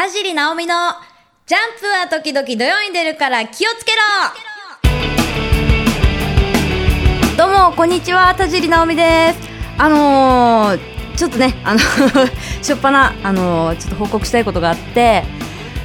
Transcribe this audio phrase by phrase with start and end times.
[0.00, 0.74] 田尻直美の
[1.44, 3.98] ジャンプは時々土曜に出るから気をつけろ
[7.36, 9.38] どうも、こんにちは、田尻直美です。
[9.76, 11.80] あのー、ちょっとね、あの、
[12.64, 15.22] しょっぱな、あのー、ちょっと報告したいことがあって、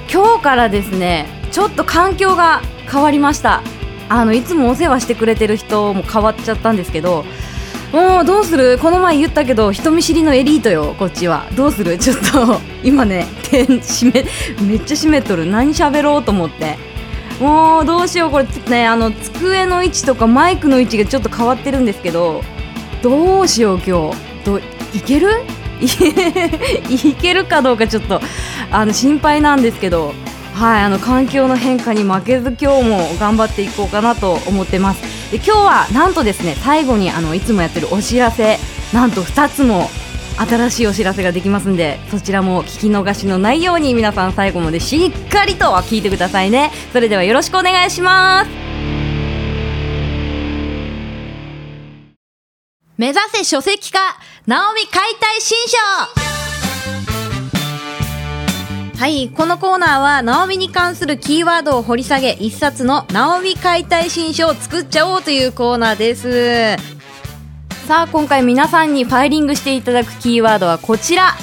[0.10, 3.64] 今日からですね、ちょっと環境が変わりました。
[4.08, 7.26] あの、いつもお世話してくれてる人も変わっちゃったんですけど、
[7.96, 8.78] もうどうする？
[8.78, 11.48] この前言ったけど人見知りのエリートよこっちは。
[11.56, 11.98] どうする？
[11.98, 14.26] ちょっと 今ね点閉め
[14.68, 15.46] めっちゃ閉めとる。
[15.46, 16.78] 何喋ろうと思って。
[17.40, 18.32] もうどうしよう。
[18.32, 22.44] これねあの机の位置とかマイクの位置がちょっと変わってるんですけど
[23.02, 24.18] どうしよう今日。
[24.46, 24.60] ど
[24.94, 25.30] いける？
[25.82, 28.20] いけるかどうかちょっと
[28.72, 30.14] あの心配なんですけど
[30.54, 35.15] はいあの環境の変化に負けず今日も頑張っていこうかなと思ってます。
[35.36, 38.58] で今日はなんとですね最後にあのいつもやってるお知らせ
[38.94, 39.90] なんと2つも
[40.38, 46.72] 新しいお知らせができますんでそちらも聞き逃しのないように皆さん最後までしっかりと聞いてくださいね。
[46.94, 48.50] それではよろしくお願いします。
[52.98, 54.00] 目指せ書籍化
[54.48, 56.55] ナオミ解体新書。
[58.98, 66.78] はい、このコーナーは、ナオミに関するキーワードを掘り下げ、一冊のナオミ解体新書を作っちゃおうというコーナーです。
[67.88, 71.34] さあ、今回皆さんにファイリングしていただくキーワードはこちら。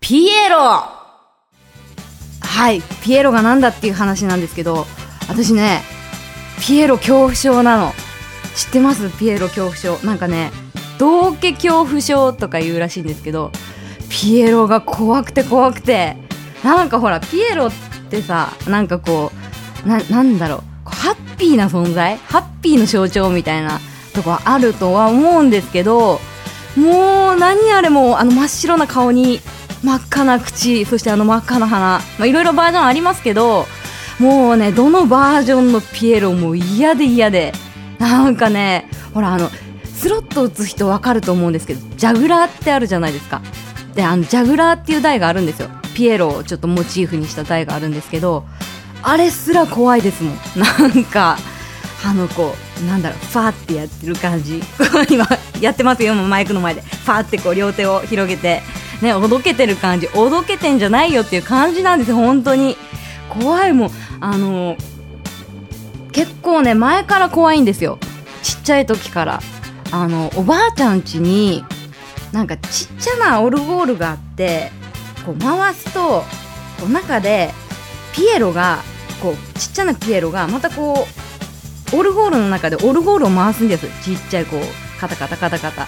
[0.00, 4.86] ピエロはい、ピエロがなんだっていう話なんですけど、
[5.28, 5.82] 私ね、
[6.60, 7.92] ピエロ恐怖症なの。
[8.54, 9.10] 知ってます？
[9.18, 9.98] ピエロ恐怖症。
[10.06, 10.52] なんかね、
[10.96, 13.50] 道家恐怖症とか言うらしいんですけど、
[14.10, 16.16] ピエロが怖くて怖くて。
[16.62, 17.72] なんかほらピエロっ
[18.10, 19.32] てさなんかこ
[19.86, 20.60] うななんだろう。
[20.84, 22.18] ハッピーな存在？
[22.18, 23.80] ハッピーの象徴みたいな
[24.12, 26.20] とこあるとは思うんですけど
[26.76, 29.40] もう何あれもあの真っ白な顔に
[29.82, 33.64] 真っ赤な口そしてあの真っ赤な鼻いろいろバージョンありますけど
[34.18, 37.52] もうねどのバージョンのピエロも嫌で嫌で。
[37.98, 39.48] なんかねほらあの
[39.94, 43.40] スロット打つ人わかると思うんですけどジャグラーってあるじゃないですか。
[43.94, 45.68] であのジャグラーっていう台があるんですよ。
[45.94, 48.44] ピエロをちょっとモチーフにした台があるんですけど
[49.02, 50.34] あれすら怖いですもん。
[50.56, 51.38] なんか
[52.04, 54.62] あのこうなんだろうファーってやってる感じ。
[55.10, 55.26] 今
[55.60, 56.82] やってますよマイクの前で。
[56.82, 58.62] ファーってこう両手を広げて。
[59.02, 60.08] ねおどけてる感じ。
[60.14, 62.76] おどけてんじゃないよっていう感じなんですよ本当に。
[63.28, 63.90] 怖いもん。
[64.20, 64.76] あの
[66.12, 67.98] 結構ね前から怖いんですよ。
[68.42, 69.40] ちっちゃい時から。
[69.92, 71.64] あのおばあちゃん家に
[72.32, 74.70] なんかちっちゃなオルゴールがあって
[75.26, 76.24] こう回すと
[76.80, 77.50] こう中で
[78.14, 78.78] ピエロが
[79.22, 81.06] こうちっちゃなピエロがまたこ
[81.92, 85.86] うオルゴールの中でオルゴールを回すんですちっちゃいこうカタカタカタカタ。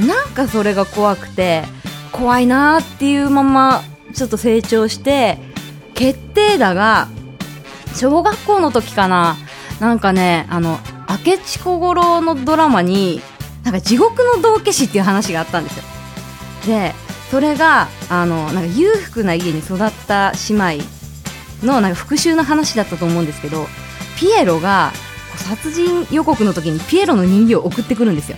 [0.00, 1.62] なんかそれが怖くて
[2.10, 5.38] 怖いなーっていうままちょっと成長して
[5.94, 7.08] 決定打が
[7.94, 9.36] 小学校の時かな。
[9.80, 10.78] なんかねあの
[11.08, 13.20] 明智小五郎のドラマに
[13.64, 15.84] なんか地獄の道化師っていう話があったんですよ。
[16.66, 16.94] で
[17.30, 20.84] それがあのなんか裕福な家に育った姉妹
[21.64, 23.66] のなんか復讐の話だったと思うんですけど
[24.18, 24.92] ピエロが
[25.36, 28.36] 殺人予告の時にピエロの人形を送ってくるんですよ。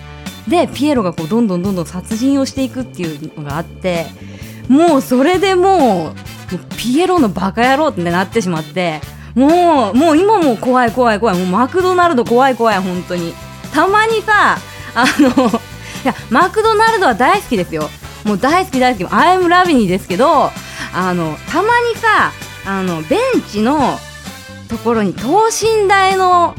[0.48, 4.06] でピエロがこうどんどんどんどん殺人をしていくっていうのがあって
[4.68, 9.00] もうそれでもうもうピエロのバカ野郎ってなってしまって
[9.34, 11.38] もうもう今も怖い怖い怖い。
[11.38, 13.34] もうマクドナルド怖い怖い本当に。
[13.74, 14.56] たまにさ
[14.96, 17.88] あのいやマクドナルドは大好きですよ。
[18.24, 19.12] もう大好き大好き。
[19.12, 20.50] アイムラビニーですけど
[20.92, 22.32] あのたまにさ
[22.64, 23.98] あのベンチの
[24.68, 26.56] ところに等身大の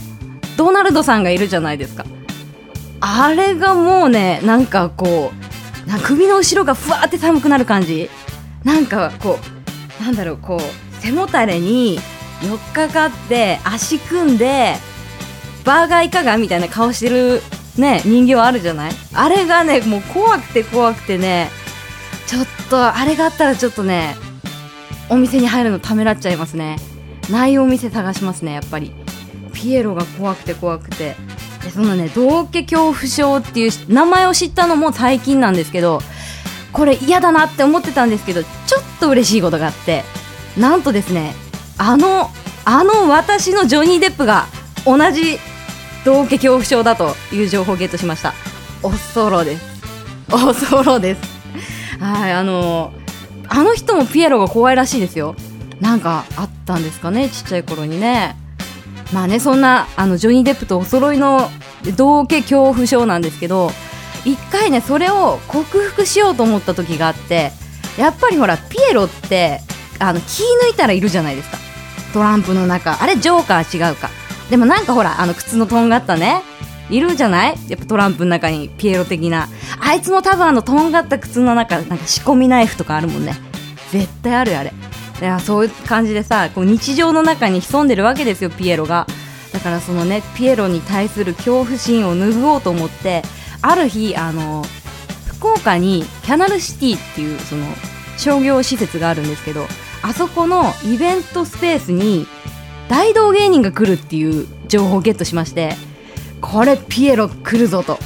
[0.55, 2.05] ドナルドさんがいるじゃないですか。
[2.99, 5.31] あれがもうねなんかこ
[5.85, 8.09] うな首の後ろがふわって寒くなる感じ。
[8.63, 9.39] なんかこ
[9.99, 11.99] うなんだろうこう背もたれに
[12.43, 14.75] 寄っかかって足組んで
[15.63, 17.41] バーガーいかがみたいな顔してる
[17.79, 18.91] ね人形あるじゃない？
[19.13, 21.49] あれがねもう怖くて怖くてね
[22.27, 24.15] ちょっとあれがあったらちょっとね
[25.09, 26.77] お店に入るのためらっちゃいますね。
[27.29, 28.93] ないお店探しますねやっぱり。
[29.53, 31.15] ピエロが怖くて怖くて。
[31.63, 35.99] でそのね道家恐怖症っていう名前を知ったのも最近なんですけど
[36.71, 38.49] これ嫌だなって思ってたんですけどちょ
[38.79, 40.03] っと嬉しいことがあって。
[40.57, 41.33] なんとですね
[41.77, 42.29] あの
[42.65, 44.45] あの私のジョニー・デップが
[44.85, 45.39] 同じ
[46.07, 48.33] 道家恐怖症だという情報をゲットしました。
[48.81, 49.81] 恐ろです。
[50.29, 51.21] 恐ろです。
[51.99, 52.93] はいあの
[53.49, 55.35] あの人もピエロが怖いらしいですよ。
[55.81, 58.37] なんかあったんですかねちっちゃい頃にね。
[59.11, 61.49] まあねそんなあのジョニー・デップとお揃いの
[61.97, 63.71] 道家恐怖症なんですけど
[64.23, 67.51] 一回ねそれを克服しようと思った時があって
[67.97, 69.59] やっぱりほらピエロって
[69.99, 71.57] あの気抜いたらいるじゃないですか。
[72.13, 73.03] トランプの中。
[73.03, 74.09] あれジョーカー違うか。
[74.49, 76.41] でもなんかほらあの靴のとんがったね。
[76.89, 77.55] いるじゃない？
[77.67, 79.49] やっぱトランプの中にピエロ的な。
[79.81, 83.35] あいつも多分あのとんがった靴の中なんか仕込みナイフとかあるもんね。
[83.91, 84.73] 絶対あるあれ。
[85.19, 89.05] いやそういう感じでさこう日常の中に潜んでるわけですよピエロが。
[89.51, 93.23] だからそのねピエロに対する恐怖心を拭おうと思って
[93.61, 94.63] ある日あの
[95.25, 97.65] 福岡にキャナルシティっていうその
[98.17, 99.65] 商業施設があるんですけど
[100.03, 102.27] あそこのイベントスペースに
[102.89, 105.75] 大道芸人が来るっていう情報をゲットしまして
[106.41, 107.97] これピエロ来るぞと。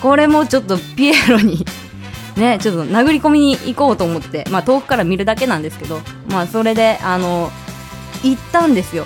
[0.00, 1.64] これもちょっとピエロに
[2.36, 7.50] ねちょっと殴り込みに行こうと思ってまあ遠くから見るだけなんですけどまあそれであの
[8.22, 9.04] 行ったんですよ。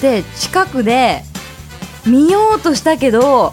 [0.00, 1.22] で近くで
[2.06, 3.52] 見ようとしたけど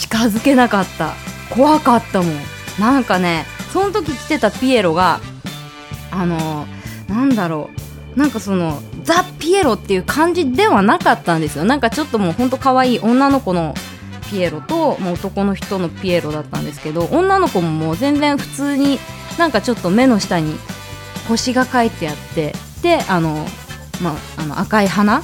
[0.00, 1.14] 近づけなかった。
[1.50, 2.36] 怖かったもん。
[2.78, 5.20] なんかねその時来てたピエロが
[6.10, 6.66] あの
[7.08, 7.70] なんだろ
[8.16, 8.18] う。
[8.18, 11.64] なんかそのザ・ピエロっていう感じではなかったんですよ。
[11.64, 13.74] なんかちょっともうほんと可愛い女の子の
[14.30, 18.98] ピエロともう男の人のピエロだったんですけど女の子ももう全然普通に
[19.38, 20.56] なんかちょっと目の下に
[21.28, 23.46] 星が書いてあってであの、
[24.02, 25.22] まあ、あの赤い花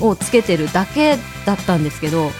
[0.00, 2.30] をつけてるだけだったんですけど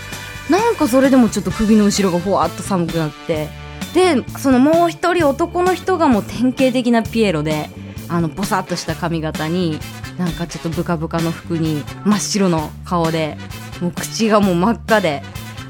[0.51, 3.49] なんかそれでもちょっと首の後ろがふわっと寒くなって
[3.95, 7.71] でそのもう一人男の人がもう典型的なピエロで
[8.09, 9.79] あのボサッとした髪型に
[10.19, 13.37] なんかちょっとブカブカの服に真っ白の顔で
[13.81, 15.23] もう口がもう真っ赤で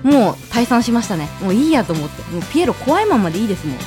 [0.02, 1.28] もう退散しましたね。
[1.40, 2.22] もういいやと思って。
[2.30, 3.78] もうピエロ怖いままでいいですもん。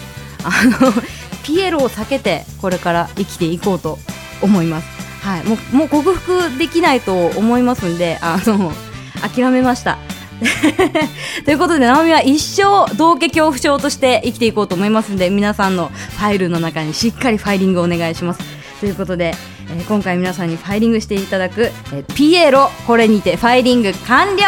[0.44, 0.92] あの
[1.46, 4.00] ピエロを避けてこれから生きていこうと
[4.42, 4.88] 思います。
[5.22, 5.44] はい。
[5.44, 8.74] もうもう克服できないと思いますんであの
[9.22, 10.00] 諦めました。
[11.46, 18.40] ということで、直美は一生道家恐怖症として生きていこうと思いますので、皆さんのファイルの中にしっかりファイリングをお願いします。
[18.80, 19.36] ということで、
[19.70, 24.44] えー、今回皆さんにファイリングしていただく、えー、ピエロ、これにてファイリング完了。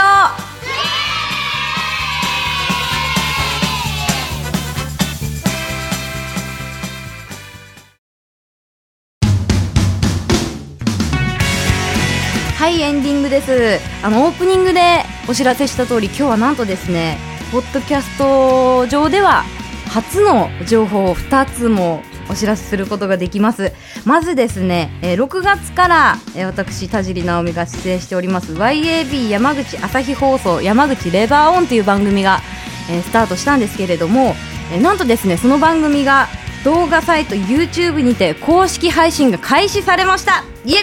[12.57, 13.79] はいエンディングです。
[14.03, 17.17] あのオープニングでお知らせした通り今日はなんとですね
[17.51, 19.43] ポッドキャスト上では
[19.87, 23.73] 初の情報を2つもお知らせすることができます。
[24.05, 32.39] まずですね、えー、6月から、えー、私田尻直美が出演しております YAB 山口朝日放送山口レバーオンという番組が、
[32.89, 34.35] えー、スタートしたんですけれども、
[34.71, 36.27] えー、なんとですねその番組が
[36.63, 40.43] 動画サイト YouTube にて公式配信が開始されました。
[40.65, 40.79] イエ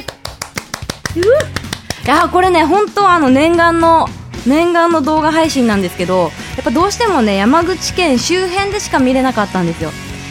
[2.05, 4.09] いやこれね本当あの念願の
[4.47, 6.29] 念願の動画配信なんですけどや
[6.61, 9.91] っぱどうしてもね山口県周辺でしか見れなかったんですよ。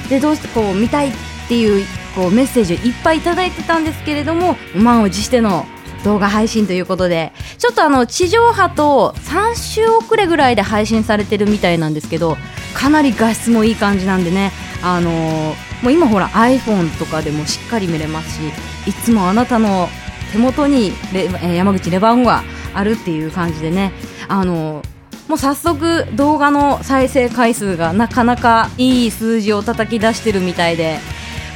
[0.10, 1.12] でどうしてこう見たいっ
[1.48, 1.86] ていう
[2.16, 5.66] こうメッセージをいっぱいいただいてたんですけれども満を持しての
[6.04, 12.38] 動画配信ということでちょっとあの地上波と3週遅れぐらいで配信されてるみたいなんですけど
[12.76, 14.52] かなり画質もいい感じなんでね
[14.84, 18.42] あのー、もう今ほら iPhone とかでもしっかり見れますし
[18.88, 19.88] いつもあなたの
[20.32, 22.44] 手元にレ、山口レバーンが
[22.74, 23.92] あるっていう感じでね
[24.28, 24.84] あの
[25.28, 31.00] もう早速動画の再生回数がなかなかいい数字を叩き出してるみたいで。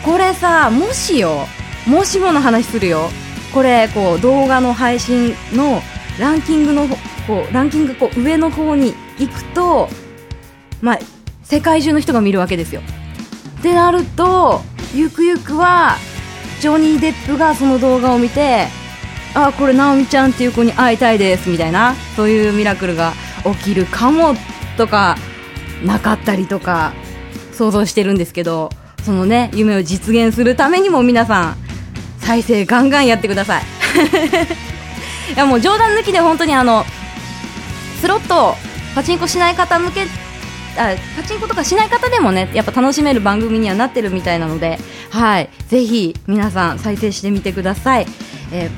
[0.03, 1.45] これさもしよ
[1.85, 3.09] もしもの話するよ。
[3.53, 5.81] これこう動画の配信の
[6.19, 6.87] ランキングの
[7.27, 9.89] こうランキングこう上の方に行くと
[10.81, 10.99] まあ
[11.43, 12.81] 世界中の人が見るわけですよ。
[13.59, 14.61] ってなると
[14.93, 15.97] ゆくゆくは
[16.61, 18.67] ジョニー・デップがその動画を見て
[19.33, 24.35] あこれ直美ちゃんっていう子に会いたいですみたいなそういうミラクルが起きるかも
[24.77, 25.17] とか
[25.83, 26.93] なかったりとか
[27.53, 28.69] 想像してるんですけど
[29.03, 31.57] そのね夢を実現するためにも皆さん
[32.19, 33.63] 再生ガンガンやってください。
[35.33, 36.85] いやもう冗談抜きで本当にあの
[38.01, 38.55] スロット
[38.95, 40.03] パチンコしない方向け
[40.77, 44.79] あパチンコとかしない方でもねやっぱ楽しめる番組にはなってるみたいなので
[45.09, 45.49] はい。
[45.67, 48.07] ぜひ皆さん再生してみてください、
[48.51, 48.69] え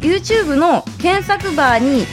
[0.00, 2.06] ー、YouTube の検索バーに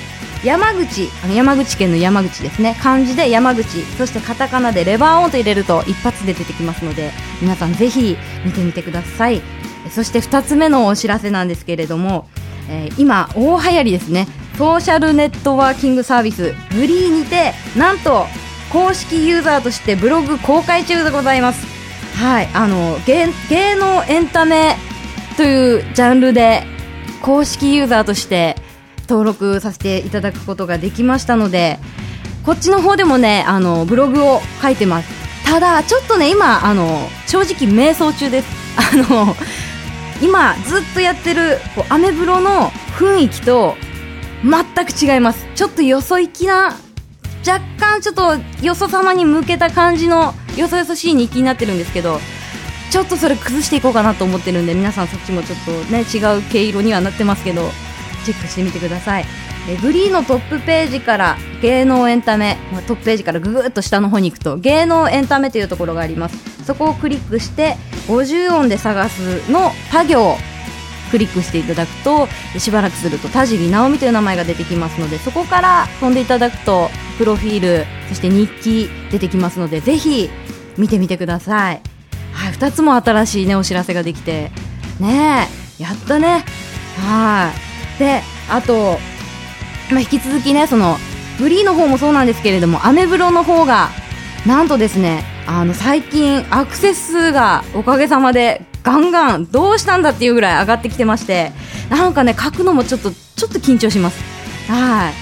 [0.44, 2.78] 山口あの山口県の山口ですね。
[2.82, 9.42] 漢字で山口そしてカタカナでレバーオンと入れると一発で出てきますので皆さんぜひ見てみてください。
[9.92, 12.30] そして2つ目のお知らせなんですけれども、
[12.70, 14.28] えー、今大流行りですね。
[14.58, 18.26] ソーシャルネットワーキングサービスブリーにてなんと
[18.72, 21.66] 公式ユーザーとしてブログ公開中でございます。
[22.16, 24.76] はいあの芸芸能エンタメ
[25.38, 26.64] というジャンルで
[27.22, 28.58] 公式ユーザーとして
[29.10, 31.80] 登録させていただくことができましたので
[32.44, 35.10] こっちの方でもねあのブログを書いてます。
[35.46, 38.48] ただちょっとね今あの正直迷走中です。
[38.78, 39.36] あの
[40.22, 43.76] 今ずっとやってるこうアメブロの雰囲気と
[44.44, 45.48] 全く違います。
[45.56, 46.76] ちょっとよそ行きな
[47.48, 52.20] 若干ちょっとよそ様に向けた感じのよそよそしい日記になってるんですけど
[52.92, 57.70] ちょっとそれ崩していこうかなと思ってるんで皆さんそっちもちょっとね違う毛色にはなってますけど
[58.20, 59.26] チェックしてみてください。
[59.70, 66.66] えグリーのトップページから芸能エンタメ、まあ、トップページからぐぐっと下の方に行くと芸能エンタメというところがあります。
[66.66, 67.76] そこをクリックして
[68.08, 70.38] 50音で探すの他行
[71.12, 72.28] クリックしていただくと
[72.60, 80.30] しばらくすると田尻直美という名前が出てきますのでそこから飛んでいただくとプロフィールそして日記出てきますのでぜひ
[80.78, 81.82] 見てみてください、
[82.32, 84.52] はい、2つも新しい、ね、お知らせができて。
[85.00, 85.48] ね
[85.80, 86.44] えやったね。
[86.98, 87.69] はい。
[88.00, 88.98] であと、
[89.92, 90.96] まあ、引き続きねその
[91.38, 93.90] フリーの方もそうなんですけれどもアメブロの方が
[94.48, 101.52] なんとですねあの最近アクセス数がおかげさまでガンガンどうしたんだっていうぐらい上がってきてまして
[101.90, 104.22] なんかね書くのもちょっとちょっと緊張します。
[104.72, 105.14] はい。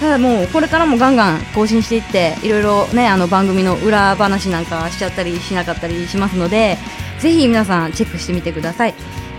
[0.00, 6.78] ただもうこれからもガンガン更新していっていろいろねあの番組の裏話なんかしちゃったりしなかったりしますので
[7.20, 8.94] ぜひ皆さんチェックしてみてください。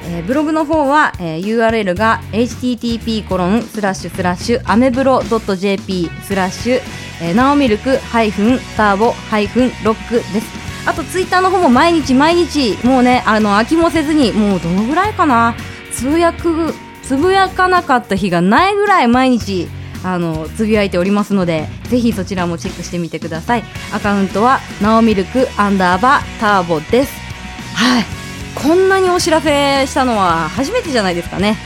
[0.07, 6.81] えー、ブログの方は、えー、URL が http コロンスラッシュスラッシュアメブロ .jp スラッシュ、
[7.21, 10.65] えー、ナオミルクハイフンターボハイフンロックです。
[10.87, 15.55] あとツイッターの方も毎日毎日もうねあの飽きもせずにもうどのぐらいかな？
[15.91, 19.67] つぶやくつぶやかなかった日がないぐらい毎日
[20.03, 23.63] あのつぶやいておりますのでぜひそちらもチェックしてみてください。
[23.91, 27.11] アカウントはナオミルクアンダーバーターボです。
[27.73, 28.24] はい。
[28.55, 31.57] こんなにお知らせしたのは初めてじゃないですかね。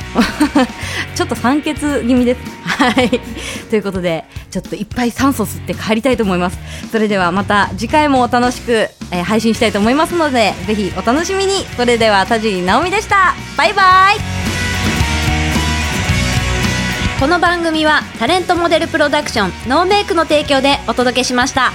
[1.16, 2.42] ちょっと酸欠気味です。
[2.66, 3.22] はい。
[3.70, 6.58] ということでちょっといっぱい酸素吸って帰りたいと思います。
[6.92, 11.66] それではまた次回もお楽しく、えー、配信したいと思いますのでぜひお楽しみに。
[11.78, 13.36] それでは田尻直美でした。
[13.56, 14.50] バイバイ。
[17.20, 21.74] この番組はタレントモデルプロダクションノーメイクの提供でお届けしました。